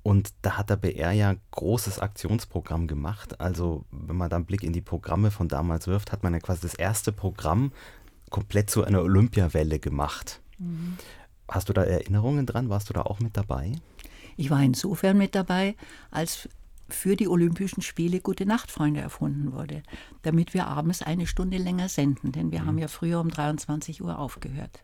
[0.05, 3.40] Und da hat der BR ja großes Aktionsprogramm gemacht.
[3.40, 6.40] Also wenn man da einen Blick in die Programme von damals wirft, hat man ja
[6.40, 7.73] quasi das erste Programm
[8.29, 10.43] komplett zu einer Olympiawelle gemacht.
[10.59, 10.99] Mhm.
[11.49, 12.69] Hast du da Erinnerungen dran?
[12.69, 13.73] Warst du da auch mit dabei?
[14.37, 15.75] Ich war insofern mit dabei,
[16.11, 16.51] als
[16.90, 19.83] für die Olympischen Spiele Gute Nacht Freunde erfunden wurde,
[20.21, 22.67] damit wir abends eine Stunde länger senden, denn wir mhm.
[22.67, 24.83] haben ja früher um 23 Uhr aufgehört.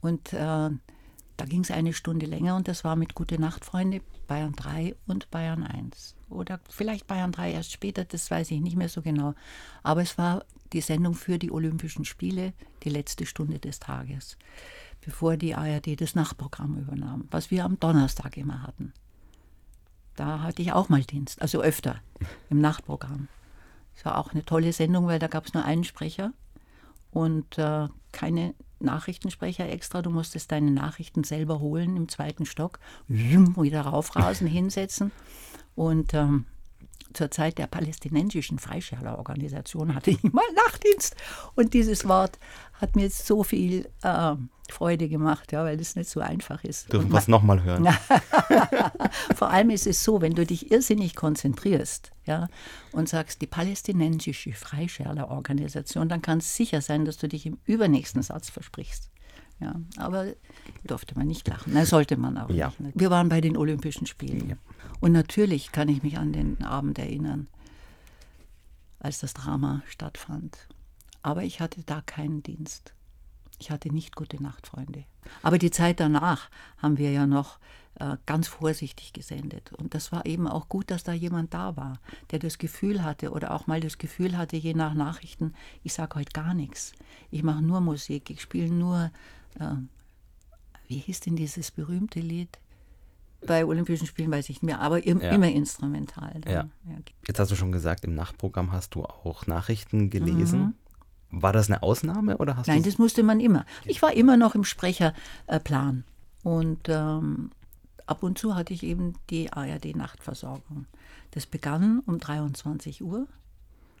[0.00, 0.70] Und äh,
[1.36, 4.94] da ging es eine Stunde länger und das war mit Gute Nacht Freunde Bayern 3
[5.06, 6.14] und Bayern 1.
[6.28, 9.34] Oder vielleicht Bayern 3 erst später, das weiß ich nicht mehr so genau.
[9.82, 14.36] Aber es war die Sendung für die Olympischen Spiele, die letzte Stunde des Tages,
[15.00, 18.92] bevor die ARD das Nachtprogramm übernahm, was wir am Donnerstag immer hatten.
[20.16, 22.00] Da hatte ich auch mal Dienst, also öfter
[22.48, 23.28] im Nachtprogramm.
[23.96, 26.32] Es war auch eine tolle Sendung, weil da gab es nur einen Sprecher
[27.14, 30.02] und äh, keine Nachrichtensprecher extra.
[30.02, 35.10] Du musstest deine Nachrichten selber holen im zweiten Stock, wieder raufrasen, hinsetzen.
[35.74, 36.44] Und ähm,
[37.14, 41.16] zur Zeit der palästinensischen Freischärlerorganisation hatte ich mal Nachtdienst.
[41.54, 42.38] Und dieses Wort
[42.74, 44.34] hat mir jetzt so viel äh,
[44.70, 46.92] Freude gemacht, ja, weil es nicht so einfach ist.
[46.92, 47.88] Dürfen wir es nochmal hören?
[49.34, 52.48] Vor allem ist es so, wenn du dich irrsinnig konzentrierst ja,
[52.92, 58.22] und sagst, die palästinensische Freischärlerorganisation, dann kann es sicher sein, dass du dich im übernächsten
[58.22, 59.10] Satz versprichst.
[59.60, 60.26] Ja, aber
[60.82, 61.74] durfte man nicht lachen.
[61.74, 62.72] Das sollte man auch ja.
[62.78, 62.98] nicht.
[62.98, 64.50] Wir waren bei den Olympischen Spielen.
[64.50, 64.56] Ja.
[65.04, 67.46] Und natürlich kann ich mich an den Abend erinnern,
[69.00, 70.56] als das Drama stattfand.
[71.20, 72.94] Aber ich hatte da keinen Dienst.
[73.58, 75.04] Ich hatte nicht gute Nachtfreunde.
[75.42, 77.58] Aber die Zeit danach haben wir ja noch
[77.96, 79.74] äh, ganz vorsichtig gesendet.
[79.74, 83.30] Und das war eben auch gut, dass da jemand da war, der das Gefühl hatte
[83.30, 86.94] oder auch mal das Gefühl hatte, je nach Nachrichten, ich sage heute gar nichts.
[87.30, 89.10] Ich mache nur Musik, ich spiele nur,
[89.60, 89.74] äh,
[90.88, 92.58] wie hieß denn dieses berühmte Lied?
[93.46, 95.30] Bei Olympischen Spielen weiß ich nicht mehr, aber im, ja.
[95.30, 96.40] immer instrumental.
[96.46, 96.52] Ja.
[96.52, 96.68] ja.
[97.26, 100.60] Jetzt hast du schon gesagt, im Nachtprogramm hast du auch Nachrichten gelesen.
[101.30, 101.42] Mhm.
[101.42, 103.66] War das eine Ausnahme oder hast Nein, das musste man immer.
[103.84, 106.04] Ich war immer noch im Sprecherplan.
[106.42, 107.50] Und ähm,
[108.06, 110.86] ab und zu hatte ich eben die ARD-Nachtversorgung.
[111.32, 113.26] Das begann um 23 Uhr.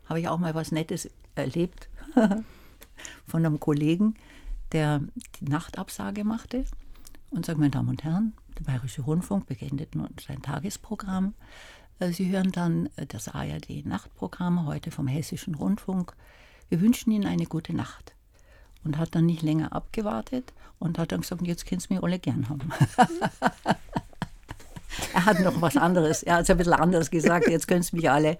[0.06, 1.88] Habe ich auch mal was Nettes erlebt
[3.26, 4.14] von einem Kollegen,
[4.72, 5.00] der
[5.40, 6.64] die Nachtabsage machte
[7.30, 11.34] und sagt, meine Damen und Herren, der Bayerische Rundfunk beginnt nun sein Tagesprogramm.
[11.98, 16.14] Äh, Sie hören dann äh, das ARD-Nachtprogramm heute vom Hessischen Rundfunk.
[16.68, 18.14] Wir wünschen Ihnen eine gute Nacht.
[18.84, 22.18] Und hat dann nicht länger abgewartet und hat dann gesagt, jetzt könnt ihr mich alle
[22.18, 22.70] gern haben.
[25.12, 27.96] er hat noch was anderes, er hat es ein bisschen anders gesagt, jetzt könnt ihr
[27.96, 28.38] mich alle.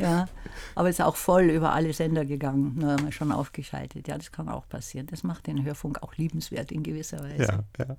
[0.00, 0.26] Ja.
[0.74, 4.08] Aber ist auch voll über alle Sender gegangen, nur haben wir schon aufgeschaltet.
[4.08, 5.06] Ja, das kann auch passieren.
[5.06, 7.64] Das macht den Hörfunk auch liebenswert in gewisser Weise.
[7.78, 7.96] Ja, ja.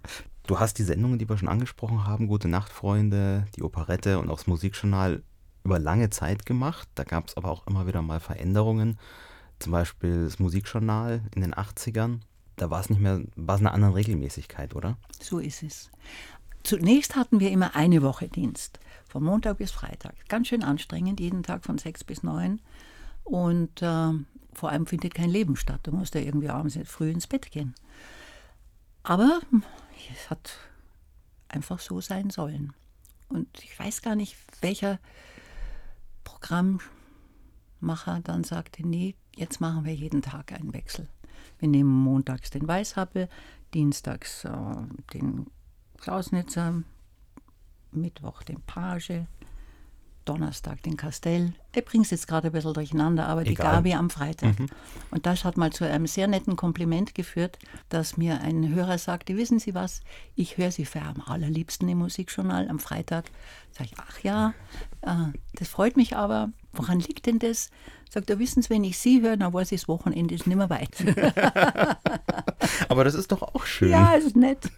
[0.48, 4.30] Du hast die Sendungen, die wir schon angesprochen haben, Gute Nacht, Freunde, die Operette und
[4.30, 5.24] auch das Musikjournal
[5.64, 6.88] über lange Zeit gemacht.
[6.96, 8.98] Da gab es aber auch immer wieder mal Veränderungen
[9.62, 12.20] zum Beispiel das Musikjournal in den 80ern,
[12.58, 14.98] da war es nicht mehr, war es eine andere Regelmäßigkeit, oder?
[15.22, 15.90] So ist es.
[16.64, 20.16] Zunächst hatten wir immer eine Woche Dienst, von Montag bis Freitag.
[20.30, 22.62] Ganz schön anstrengend, jeden Tag von sechs bis neun.
[23.24, 24.12] Und äh,
[24.54, 25.82] vor allem findet kein Leben statt.
[25.84, 27.74] Du musst ja irgendwie abends früh ins Bett gehen.
[29.04, 29.42] Aber
[30.14, 30.58] es hat
[31.48, 32.74] einfach so sein sollen.
[33.30, 35.00] Und ich weiß gar nicht, welcher
[36.24, 36.82] Programmmacher
[38.24, 41.08] dann sagte, nee, jetzt machen wir jeden Tag einen Wechsel.
[41.60, 43.30] Wir nehmen montags den Weißhappel,
[43.74, 44.76] dienstags äh,
[45.14, 45.48] den
[46.02, 46.82] Klausnitzer,
[47.92, 49.28] Mittwoch den Page,
[50.26, 51.54] Donnerstag den Castell.
[51.74, 53.52] Ich bringe es jetzt gerade ein bisschen durcheinander, aber Egal.
[53.52, 54.60] die Gabi am Freitag.
[54.60, 54.68] Mhm.
[55.10, 57.58] Und das hat mal zu einem sehr netten Kompliment geführt,
[57.90, 60.02] dass mir ein Hörer sagte, wissen Sie was,
[60.36, 63.26] ich höre Sie für am allerliebsten im Musikjournal am Freitag.
[63.72, 64.54] Sag ich, ach ja,
[65.02, 66.50] äh, das freut mich aber.
[66.74, 67.70] Woran liegt denn das?
[68.10, 70.58] Sagt er, wissen Sie, wenn ich Sie höre, dann weiß ich, das Wochenende ist nicht
[70.58, 70.98] mehr weit.
[72.90, 73.90] Aber das ist doch auch schön.
[73.90, 74.70] Ja, ist nett.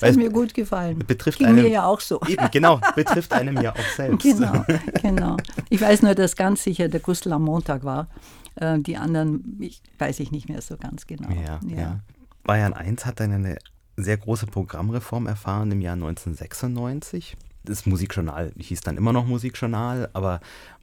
[0.00, 0.98] Das hat mir gut gefallen.
[1.06, 2.20] Betrifft Ging einem, mir ja auch so.
[2.28, 4.22] Eben, genau, betrifft einem ja auch selbst.
[4.22, 4.64] Genau,
[5.02, 5.36] genau.
[5.70, 8.08] Ich weiß nur, dass ganz sicher der Gustl am Montag war.
[8.56, 11.30] Äh, die anderen ich, weiß ich nicht mehr so ganz genau.
[11.30, 11.76] Ja, ja.
[11.76, 12.00] ja.
[12.44, 13.58] Bayern 1 hat dann eine
[13.96, 17.36] sehr große Programmreform erfahren im Jahr 1996.
[17.64, 20.40] Das Musikjournal hieß dann immer noch Musikjournal, aber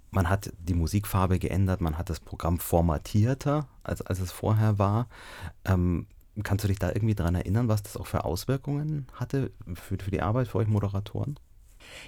[0.10, 5.08] man hat die Musikfarbe geändert, man hat das Programm formatierter, als, als es vorher war.
[5.66, 6.08] Ähm,
[6.44, 10.12] Kannst du dich da irgendwie daran erinnern, was das auch für Auswirkungen hatte für, für
[10.12, 11.38] die Arbeit für euch Moderatoren?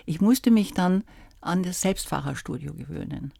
[0.05, 1.03] Ich musste mich dann
[1.43, 3.33] an das Selbstfahrerstudio gewöhnen.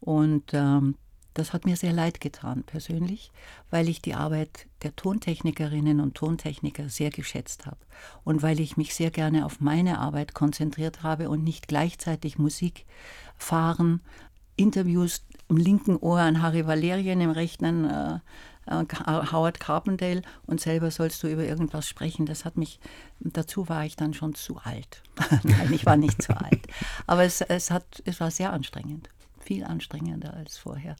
[0.00, 0.94] Und ähm,
[1.34, 3.30] das hat mir sehr leid getan, persönlich,
[3.70, 7.78] weil ich die Arbeit der Tontechnikerinnen und Tontechniker sehr geschätzt habe
[8.24, 12.84] und weil ich mich sehr gerne auf meine Arbeit konzentriert habe und nicht gleichzeitig Musik
[13.36, 14.00] fahren,
[14.56, 18.18] Interviews im linken Ohr an Harry Valerien, im rechten äh, äh,
[18.70, 22.26] Howard Carpendale und selber sollst du über irgendwas sprechen.
[22.26, 22.80] Das hat mich,
[23.20, 25.02] dazu war ich dann schon zu alt.
[25.42, 26.66] Nein, ich war nicht zu alt.
[27.06, 29.08] Aber es, es, hat, es war sehr anstrengend
[29.50, 30.94] viel anstrengender als vorher.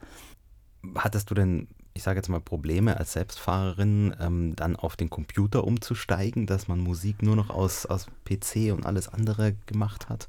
[0.97, 5.63] Hattest du denn, ich sage jetzt mal, Probleme als Selbstfahrerin, ähm, dann auf den Computer
[5.63, 10.29] umzusteigen, dass man Musik nur noch aus, aus PC und alles andere gemacht hat?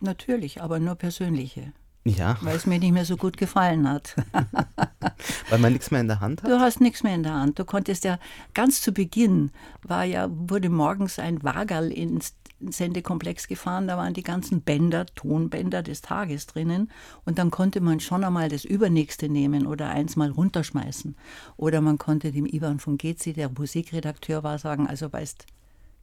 [0.00, 1.72] Natürlich, aber nur persönliche.
[2.04, 2.36] Ja.
[2.42, 4.14] Weil es mir nicht mehr so gut gefallen hat.
[5.48, 6.50] Weil man nichts mehr in der Hand hat?
[6.50, 7.58] Du hast nichts mehr in der Hand.
[7.58, 8.18] Du konntest ja
[8.52, 9.50] ganz zu Beginn
[9.82, 15.82] war ja, wurde morgens ein Wagerl ins Sendekomplex gefahren, da waren die ganzen Bänder, Tonbänder
[15.82, 16.90] des Tages drinnen
[17.24, 21.16] und dann konnte man schon einmal das übernächste nehmen oder eins mal runterschmeißen.
[21.56, 25.46] Oder man konnte dem Ivan von Gezi, der Musikredakteur war, sagen, also weißt,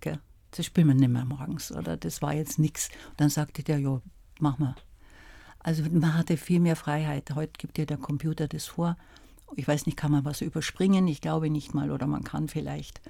[0.02, 0.20] gell,
[0.52, 2.90] das spielen wir nicht mehr morgens oder das war jetzt nichts.
[3.18, 4.02] Dann sagte der, ja,
[4.40, 4.76] mach mal.
[5.64, 7.32] Also man hatte viel mehr Freiheit.
[7.36, 8.98] Heute gibt dir der Computer das vor.
[9.56, 11.08] Ich weiß nicht, kann man was überspringen?
[11.08, 13.02] Ich glaube nicht mal oder man kann vielleicht.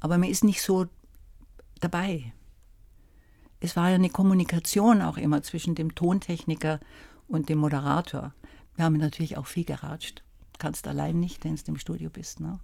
[0.00, 0.86] Aber man ist nicht so
[1.80, 2.32] dabei
[3.60, 6.80] es war ja eine Kommunikation auch immer zwischen dem Tontechniker
[7.28, 8.32] und dem Moderator.
[8.74, 10.22] Wir haben natürlich auch viel geratscht.
[10.52, 12.40] Du kannst allein nicht, wenn du im Studio bist.
[12.40, 12.58] Ne?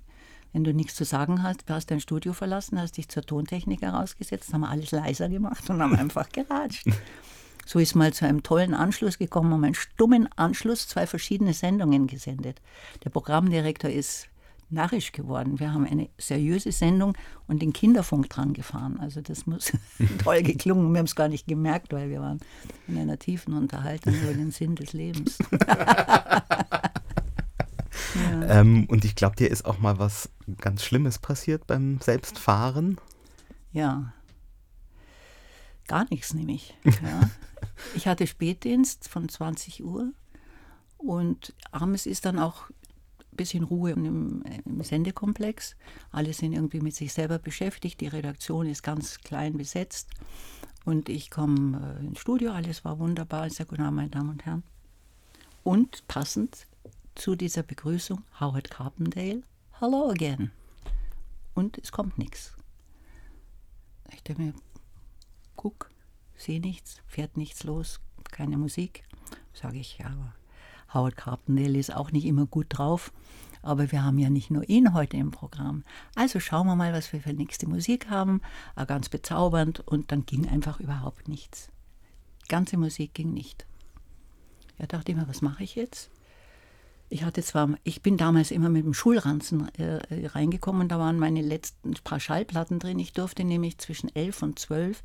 [0.53, 4.53] Wenn du nichts zu sagen hast, hast dein Studio verlassen, hast dich zur Tontechnik herausgesetzt,
[4.53, 6.87] haben alles leiser gemacht und haben einfach geratscht.
[7.64, 12.07] So ist mal zu einem tollen Anschluss gekommen, haben einen stummen Anschluss zwei verschiedene Sendungen
[12.07, 12.61] gesendet.
[13.05, 14.29] Der Programmdirektor ist
[14.72, 15.61] narrisch geworden.
[15.61, 18.98] Wir haben eine seriöse Sendung und den Kinderfunk dran gefahren.
[19.01, 19.72] Also das muss
[20.22, 20.92] toll geklungen.
[20.92, 22.40] Wir haben es gar nicht gemerkt, weil wir waren
[22.88, 25.38] in einer tiefen Unterhaltung über den Sinn des Lebens.
[25.61, 26.42] ja.
[28.48, 32.98] ähm, und ich glaube, dir ist auch mal was ganz Schlimmes passiert beim Selbstfahren.
[33.72, 34.12] Ja.
[35.87, 36.75] Gar nichts nämlich.
[36.85, 37.31] Ja.
[37.95, 40.12] Ich hatte Spätdienst von 20 Uhr
[40.99, 42.71] und abends ist dann auch
[43.37, 45.77] bisschen Ruhe im, im, Sendekomplex.
[46.11, 48.01] Alle sind irgendwie mit sich selber beschäftigt.
[48.01, 50.11] Die Redaktion ist ganz klein besetzt.
[50.85, 53.47] Und ich komme äh, ins Studio, alles war wunderbar.
[53.47, 54.62] Ich sage, guten Abend, meine Damen und Herren.
[55.62, 56.66] Und passend
[57.14, 59.42] zu dieser Begrüßung Howard Carpendale,
[59.81, 60.51] hello again.
[61.55, 62.53] Und es kommt nichts.
[64.12, 64.55] Ich denke mir,
[66.42, 68.00] sehe nichts, fährt nichts los,
[68.31, 69.05] keine Musik.
[69.52, 70.35] Sage ich, ja, aber
[70.94, 73.12] Howard Carpendale ist auch nicht immer gut drauf.
[73.62, 75.85] Aber wir haben ja nicht nur ihn heute im Programm.
[76.16, 78.40] Also schauen wir mal, was wir für nächste Musik haben.
[78.74, 79.81] Äh, ganz bezaubernd.
[79.87, 81.70] Und dann ging einfach überhaupt nichts.
[82.44, 83.64] Die ganze Musik ging nicht.
[84.78, 86.11] Ja, dachte ich mir, was mache ich jetzt?
[87.09, 91.42] Ich hatte zwar, ich bin damals immer mit dem Schulranzen äh, reingekommen, da waren meine
[91.42, 92.98] letzten paar Schallplatten drin.
[92.98, 95.02] Ich durfte nämlich zwischen elf und zwölf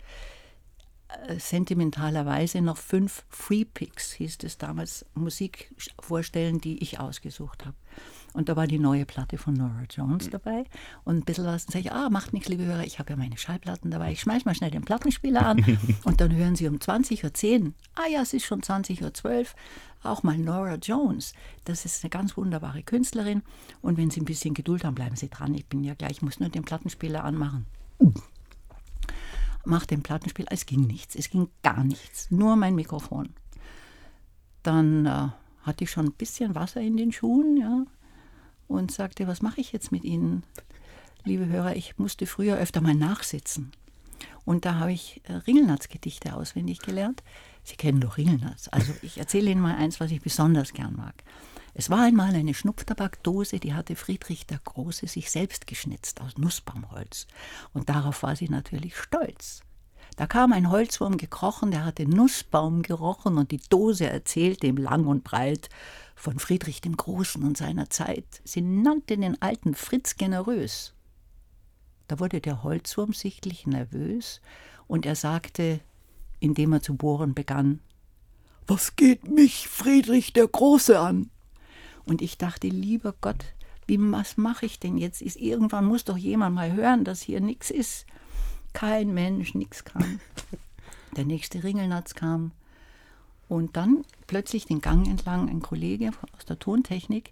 [1.37, 7.75] sentimentalerweise noch fünf Free Picks, hieß es damals, Musik vorstellen, die ich ausgesucht habe.
[8.33, 10.65] Und da war die neue Platte von Nora Jones dabei
[11.05, 11.65] und ein bisschen was.
[11.65, 14.11] Dann sage ich, ah, macht nichts, liebe Hörer, ich habe ja meine Schallplatten dabei.
[14.11, 15.65] Ich schmeiß mal schnell den Plattenspieler an
[16.03, 19.45] und dann hören Sie um 20.10 Uhr, ah ja, es ist schon 20.12 Uhr,
[20.03, 21.33] auch mal Nora Jones.
[21.63, 23.41] Das ist eine ganz wunderbare Künstlerin
[23.81, 25.55] und wenn Sie ein bisschen Geduld haben, bleiben Sie dran.
[25.55, 27.65] Ich bin ja gleich, ich muss nur den Plattenspieler anmachen
[29.67, 30.51] mach den Plattenspieler.
[30.51, 33.29] Es ging nichts, es ging gar nichts, nur mein Mikrofon.
[34.63, 35.29] Dann äh,
[35.61, 37.85] hatte ich schon ein bisschen Wasser in den Schuhen, ja,
[38.67, 40.43] und sagte, was mache ich jetzt mit Ihnen?
[41.23, 43.71] Liebe Hörer, ich musste früher öfter mal nachsitzen.
[44.45, 47.23] Und da habe ich äh, Ringelnatz-Gedichte auswendig gelernt.
[47.63, 48.69] Sie kennen doch Ringelnatz.
[48.71, 51.15] Also ich erzähle Ihnen mal eins, was ich besonders gern mag.
[51.79, 57.27] Es war einmal eine Schnupftabakdose, die hatte Friedrich der Große sich selbst geschnitzt aus Nussbaumholz.
[57.71, 59.61] Und darauf war sie natürlich stolz.
[60.15, 65.05] Da kam ein Holzwurm gekrochen, der hatte Nussbaum gerochen und die Dose erzählte ihm lang
[65.05, 65.69] und breit
[66.15, 68.41] von Friedrich dem Großen und seiner Zeit.
[68.43, 70.95] Sie nannte den alten Fritz generös.
[72.07, 74.41] Da wurde der Holzwurm sichtlich nervös
[74.87, 75.81] und er sagte,
[76.39, 77.81] indem er zu bohren begann,
[78.65, 81.29] Was geht mich Friedrich der Große an?
[82.07, 83.45] Und ich dachte, lieber Gott,
[83.85, 85.21] wie, was mache ich denn jetzt?
[85.21, 88.05] Ist, irgendwann muss doch jemand mal hören, dass hier nichts ist.
[88.73, 90.19] Kein Mensch, nichts kam.
[91.17, 92.51] Der nächste Ringelnatz kam.
[93.49, 97.31] Und dann plötzlich den Gang entlang ein Kollege aus der Tontechnik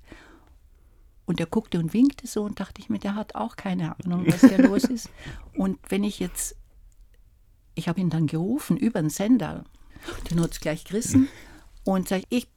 [1.26, 4.26] Und er guckte und winkte so und dachte ich mir, der hat auch keine Ahnung,
[4.28, 5.10] was hier los ist.
[5.56, 6.56] Und wenn ich jetzt,
[7.76, 9.66] ich habe ihn dann gerufen über den Sender,
[10.30, 11.28] den hat es gleich gerissen
[11.84, 12.48] und sage, ich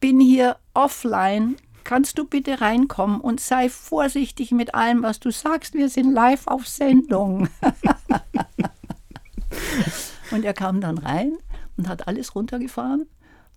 [0.00, 5.74] bin hier offline, kannst du bitte reinkommen und sei vorsichtig mit allem, was du sagst,
[5.74, 7.48] wir sind live auf Sendung.
[10.30, 11.36] und er kam dann rein
[11.76, 13.06] und hat alles runtergefahren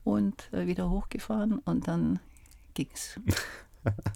[0.03, 2.19] und äh, wieder hochgefahren und dann
[2.73, 3.19] ging es.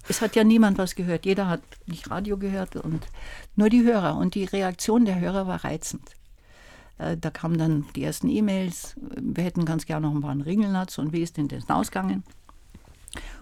[0.08, 1.26] es hat ja niemand was gehört.
[1.26, 3.08] Jeder hat nicht Radio gehört und
[3.56, 4.18] nur die Hörer.
[4.18, 6.16] Und die Reaktion der Hörer war reizend.
[6.98, 8.96] Äh, da kamen dann die ersten E-Mails.
[9.00, 12.24] Wir hätten ganz gerne noch ein paar Ringelnatz und wie ist denn das ausgegangen?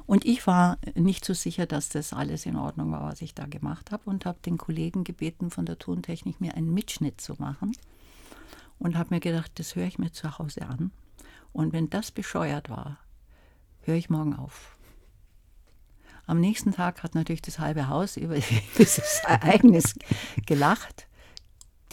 [0.05, 3.45] Und ich war nicht so sicher, dass das alles in Ordnung war, was ich da
[3.45, 7.73] gemacht habe und habe den Kollegen gebeten, von der Tontechnik mir einen Mitschnitt zu machen
[8.79, 10.91] und habe mir gedacht, das höre ich mir zu Hause an.
[11.53, 12.97] Und wenn das bescheuert war,
[13.81, 14.75] höre ich morgen auf.
[16.25, 18.35] Am nächsten Tag hat natürlich das halbe Haus über
[18.77, 19.95] dieses Ereignis
[20.45, 21.07] gelacht,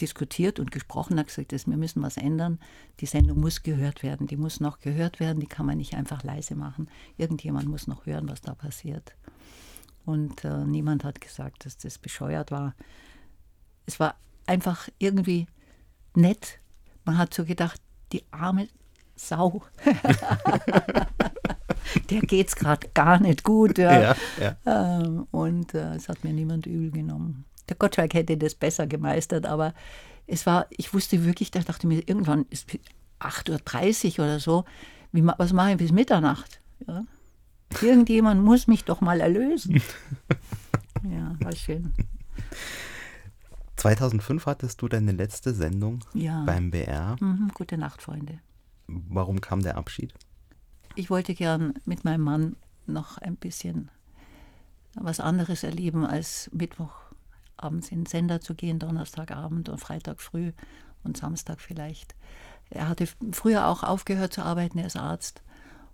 [0.01, 2.59] diskutiert und gesprochen, hat gesagt, wir müssen was ändern.
[2.99, 6.23] Die Sendung muss gehört werden, die muss noch gehört werden, die kann man nicht einfach
[6.23, 6.89] leise machen.
[7.17, 9.15] Irgendjemand muss noch hören, was da passiert.
[10.05, 12.75] Und äh, niemand hat gesagt, dass das bescheuert war.
[13.85, 15.47] Es war einfach irgendwie
[16.15, 16.59] nett.
[17.03, 17.81] Man hat so gedacht,
[18.11, 18.67] die arme
[19.15, 19.63] Sau.
[22.09, 23.77] der geht's gerade gar nicht gut.
[23.77, 23.99] Ja.
[23.99, 25.01] ja, ja.
[25.01, 27.45] Ähm, und äh, es hat mir niemand übel genommen.
[27.69, 29.73] Der Gottschalk hätte das besser gemeistert, aber
[30.25, 32.67] es war, ich wusste wirklich, da dachte mir, irgendwann ist
[33.19, 34.65] 8.30 Uhr oder so,
[35.11, 36.61] wie, was mache ich bis Mitternacht?
[36.85, 37.03] Ja?
[37.81, 39.81] Irgendjemand muss mich doch mal erlösen.
[41.03, 41.93] ja, war schön.
[43.77, 46.43] 2005 hattest du deine letzte Sendung ja.
[46.45, 47.15] beim BR.
[47.19, 48.39] Mhm, gute Nacht, Freunde.
[48.87, 50.13] Warum kam der Abschied?
[50.97, 52.55] ich wollte gern mit meinem Mann
[52.87, 53.89] noch ein bisschen
[54.95, 56.49] was anderes erleben, als
[57.57, 60.51] Mittwochabends in den Sender zu gehen, Donnerstagabend und Freitag früh
[61.03, 62.15] und Samstag vielleicht.
[62.69, 65.41] Er hatte früher auch aufgehört zu arbeiten, er ist Arzt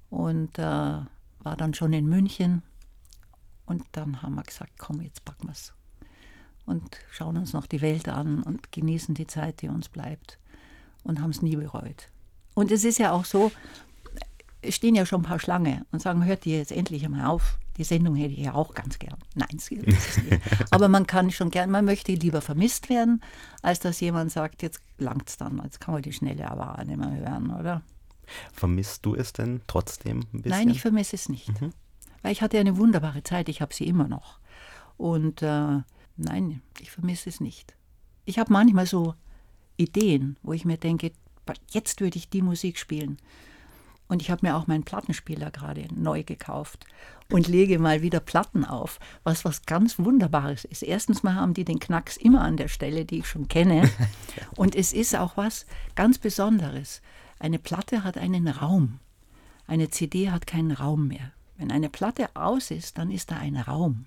[0.10, 2.64] und äh, war dann schon in München.
[3.66, 5.74] Und dann haben wir gesagt, komm, jetzt packen wir es.
[6.66, 10.40] Und schauen uns noch die Welt an und genießen die Zeit, die uns bleibt.
[11.04, 12.10] Und haben es nie bereut.
[12.56, 13.52] Und es ist ja auch so,
[14.70, 17.58] stehen ja schon ein paar Schlange und sagen, hört ihr jetzt endlich einmal auf.
[17.78, 19.18] Die Sendung hätte ich ja auch ganz gern.
[19.34, 20.42] Nein, das ist nicht.
[20.72, 23.22] Aber man kann schon gern, man möchte lieber vermisst werden,
[23.62, 26.84] als dass jemand sagt, jetzt langt es dann, jetzt kann man die schnelle aber auch
[26.84, 27.82] nicht mehr hören, oder?
[28.52, 30.50] Vermisst du es denn trotzdem ein bisschen?
[30.50, 31.50] Nein, ich vermisse es nicht.
[31.62, 31.72] Mhm.
[32.22, 34.40] Weil ich hatte eine wunderbare Zeit, ich habe sie immer noch.
[34.98, 35.80] Und äh,
[36.16, 37.76] nein, ich vermisse es nicht.
[38.26, 39.16] Ich habe manchmal so
[39.78, 41.12] Ideen, wo ich mir denke,
[41.72, 43.18] jetzt würde ich die Musik spielen.
[44.14, 46.86] Und ich habe mir auch meinen Plattenspieler gerade neu gekauft
[47.32, 50.84] und lege mal wieder Platten auf, was was ganz Wunderbares ist.
[50.84, 53.90] Erstens mal haben die den Knacks immer an der Stelle, die ich schon kenne.
[54.56, 57.02] Und es ist auch was ganz Besonderes.
[57.40, 59.00] Eine Platte hat einen Raum.
[59.66, 61.32] Eine CD hat keinen Raum mehr.
[61.58, 64.06] Wenn eine Platte aus ist, dann ist da ein Raum.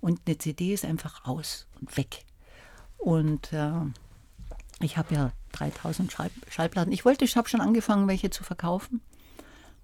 [0.00, 2.24] Und eine CD ist einfach aus und weg.
[2.96, 3.72] Und äh,
[4.78, 6.92] ich habe ja 3000 Schall Schallplatten.
[6.92, 9.00] Ich wollte, ich habe schon angefangen, welche zu verkaufen.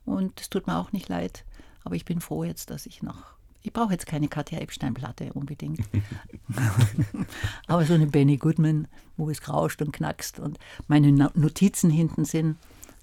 [0.08, 1.44] Und es tut mir auch nicht leid.
[1.84, 3.36] Aber ich bin froh jetzt, dass ich noch.
[3.62, 5.80] Ich brauche jetzt keine Katja Epstein-Platte unbedingt.
[7.66, 12.56] aber so eine Benny Goodman, wo es rauscht und knackst und meine Notizen hinten sind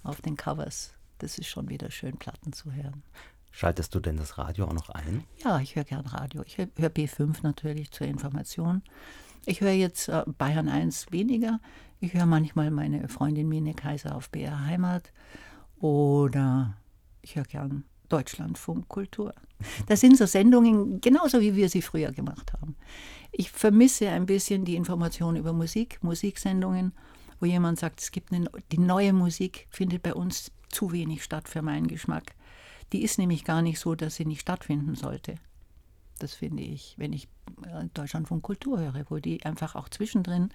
[0.04, 0.94] auf den Covers.
[1.20, 3.04] Das ist schon wieder schön, Platten zu hören.
[3.52, 5.24] Schaltest du denn das Radio auch noch ein?
[5.44, 6.44] Ja, ich höre gern Radio.
[6.46, 8.82] Ich höre hör B5 natürlich zur Information.
[9.46, 11.60] Ich höre jetzt äh, Bayern 1 weniger.
[12.00, 15.12] Ich höre manchmal meine Freundin Mine Kaiser auf BR Heimat
[15.80, 16.76] oder
[17.26, 19.34] ich höre gern Deutschlandfunk Kultur.
[19.88, 22.76] Das sind so Sendungen, genauso wie wir sie früher gemacht haben.
[23.32, 26.94] Ich vermisse ein bisschen die Information über Musik, Musiksendungen,
[27.40, 31.50] wo jemand sagt, es gibt eine, die neue Musik findet bei uns zu wenig statt
[31.50, 32.36] für meinen Geschmack.
[32.94, 35.36] Die ist nämlich gar nicht so, dass sie nicht stattfinden sollte.
[36.20, 37.28] Das finde ich, wenn ich
[37.64, 40.50] äh, Deutschlandfunk Kultur höre, wo die einfach auch zwischendrin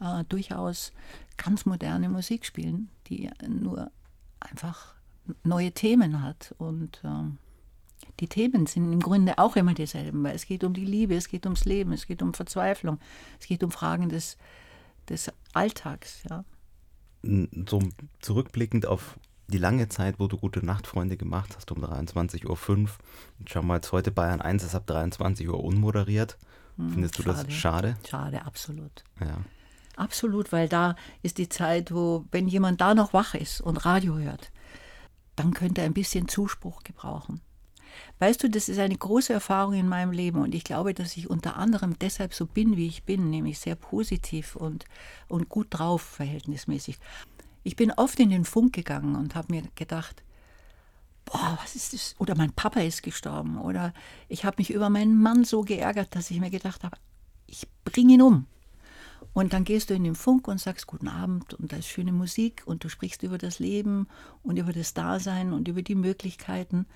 [0.00, 0.92] äh, durchaus
[1.36, 3.92] ganz moderne Musik spielen, die nur
[4.40, 4.97] einfach
[5.44, 6.54] neue Themen hat.
[6.58, 10.84] Und äh, die Themen sind im Grunde auch immer dieselben, weil es geht um die
[10.84, 12.98] Liebe, es geht ums Leben, es geht um Verzweiflung,
[13.40, 14.36] es geht um Fragen des,
[15.08, 16.22] des Alltags.
[16.28, 16.44] Ja.
[17.22, 17.80] So
[18.20, 19.18] zurückblickend auf
[19.48, 22.88] die lange Zeit, wo du gute Nachtfreunde gemacht hast, um 23.05 Uhr.
[23.46, 26.38] Schau mal, jetzt heute Bayern 1 ist ab 23 Uhr unmoderiert.
[26.76, 27.28] Hm, Findest schade.
[27.28, 27.96] du das schade?
[28.08, 29.04] Schade, absolut.
[29.20, 29.38] Ja.
[29.96, 34.16] Absolut, weil da ist die Zeit, wo, wenn jemand da noch wach ist und Radio
[34.18, 34.52] hört,
[35.38, 37.40] dann könnte er ein bisschen Zuspruch gebrauchen.
[38.18, 41.30] Weißt du, das ist eine große Erfahrung in meinem Leben und ich glaube, dass ich
[41.30, 44.84] unter anderem deshalb so bin, wie ich bin, nämlich sehr positiv und,
[45.28, 46.98] und gut drauf verhältnismäßig.
[47.64, 50.22] Ich bin oft in den Funk gegangen und habe mir gedacht,
[51.24, 52.14] boah, was ist das?
[52.18, 53.58] Oder mein Papa ist gestorben.
[53.58, 53.92] Oder
[54.28, 56.96] ich habe mich über meinen Mann so geärgert, dass ich mir gedacht habe,
[57.46, 58.46] ich bringe ihn um.
[59.38, 62.10] Und dann gehst du in den Funk und sagst Guten Abend und da ist schöne
[62.10, 64.08] Musik und du sprichst über das Leben
[64.42, 66.86] und über das Dasein und über die Möglichkeiten.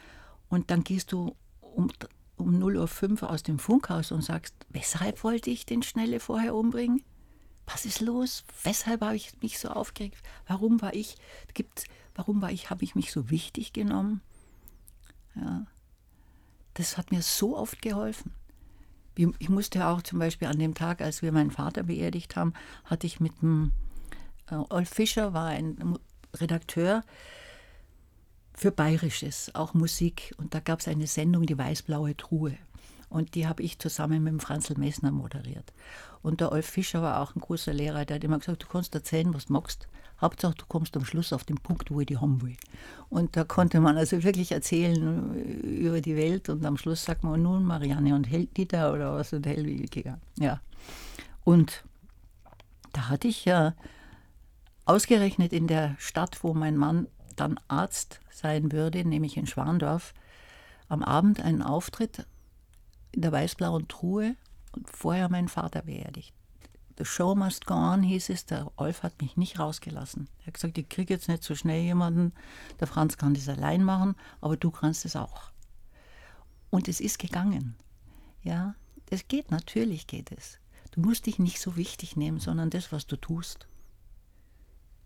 [0.48, 1.88] Und dann gehst du um,
[2.36, 7.04] um 0.05 Uhr aus dem Funkhaus und sagst, weshalb wollte ich den Schnelle vorher umbringen?
[7.64, 8.42] Was ist los?
[8.64, 10.18] Weshalb habe ich mich so aufgeregt?
[10.48, 11.18] Warum war ich,
[11.54, 11.84] gibt,
[12.16, 14.20] warum war ich, habe ich mich so wichtig genommen?
[15.36, 15.64] Ja.
[16.74, 18.32] Das hat mir so oft geholfen.
[19.14, 22.54] Ich musste auch zum Beispiel an dem Tag, als wir meinen Vater beerdigt haben,
[22.84, 23.72] hatte ich mit dem
[24.50, 25.98] äh, Olf Fischer, war ein
[26.34, 27.04] Redakteur
[28.54, 30.34] für Bayerisches, auch Musik.
[30.38, 32.56] Und da gab es eine Sendung, die Weißblaue Truhe.
[33.08, 35.72] Und die habe ich zusammen mit dem Franzl Messner moderiert.
[36.22, 38.94] Und der Olf Fischer war auch ein großer Lehrer, der hat immer gesagt, du kannst
[38.94, 39.88] erzählen, was du magst.
[40.20, 42.56] Hauptsache, du kommst am Schluss auf den Punkt, wo ich die haben will.
[43.08, 47.42] Und da konnte man also wirklich erzählen über die Welt und am Schluss sagt man
[47.42, 50.22] nun Marianne und Hel Dieter oder was und Helwig gegangen.
[50.38, 50.60] Ja.
[51.42, 51.82] Und
[52.92, 53.74] da hatte ich ja
[54.84, 60.14] ausgerechnet in der Stadt, wo mein Mann dann Arzt sein würde, nämlich in Schwandorf,
[60.88, 62.26] am Abend einen Auftritt
[63.10, 64.36] in der weißblauen Truhe
[64.84, 66.34] vorher meinen Vater beerdigt.
[66.98, 68.46] The show must go on, hieß es.
[68.46, 70.28] Der Olf hat mich nicht rausgelassen.
[70.40, 72.32] Er hat gesagt, ich kriege jetzt nicht so schnell jemanden.
[72.80, 75.50] Der Franz kann das allein machen, aber du kannst es auch.
[76.70, 77.76] Und es ist gegangen.
[78.42, 78.74] Ja,
[79.10, 80.58] es geht, natürlich geht es.
[80.92, 83.66] Du musst dich nicht so wichtig nehmen, sondern das, was du tust.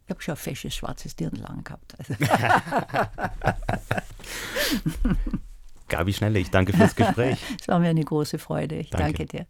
[0.05, 1.97] Ich habe schon ein fesches schwarzes Dirndl gehabt.
[1.99, 2.15] Also.
[5.89, 7.39] Gabi Schnelle, ich danke fürs Gespräch.
[7.61, 8.77] Es war mir eine große Freude.
[8.77, 9.47] Ich danke, danke dir.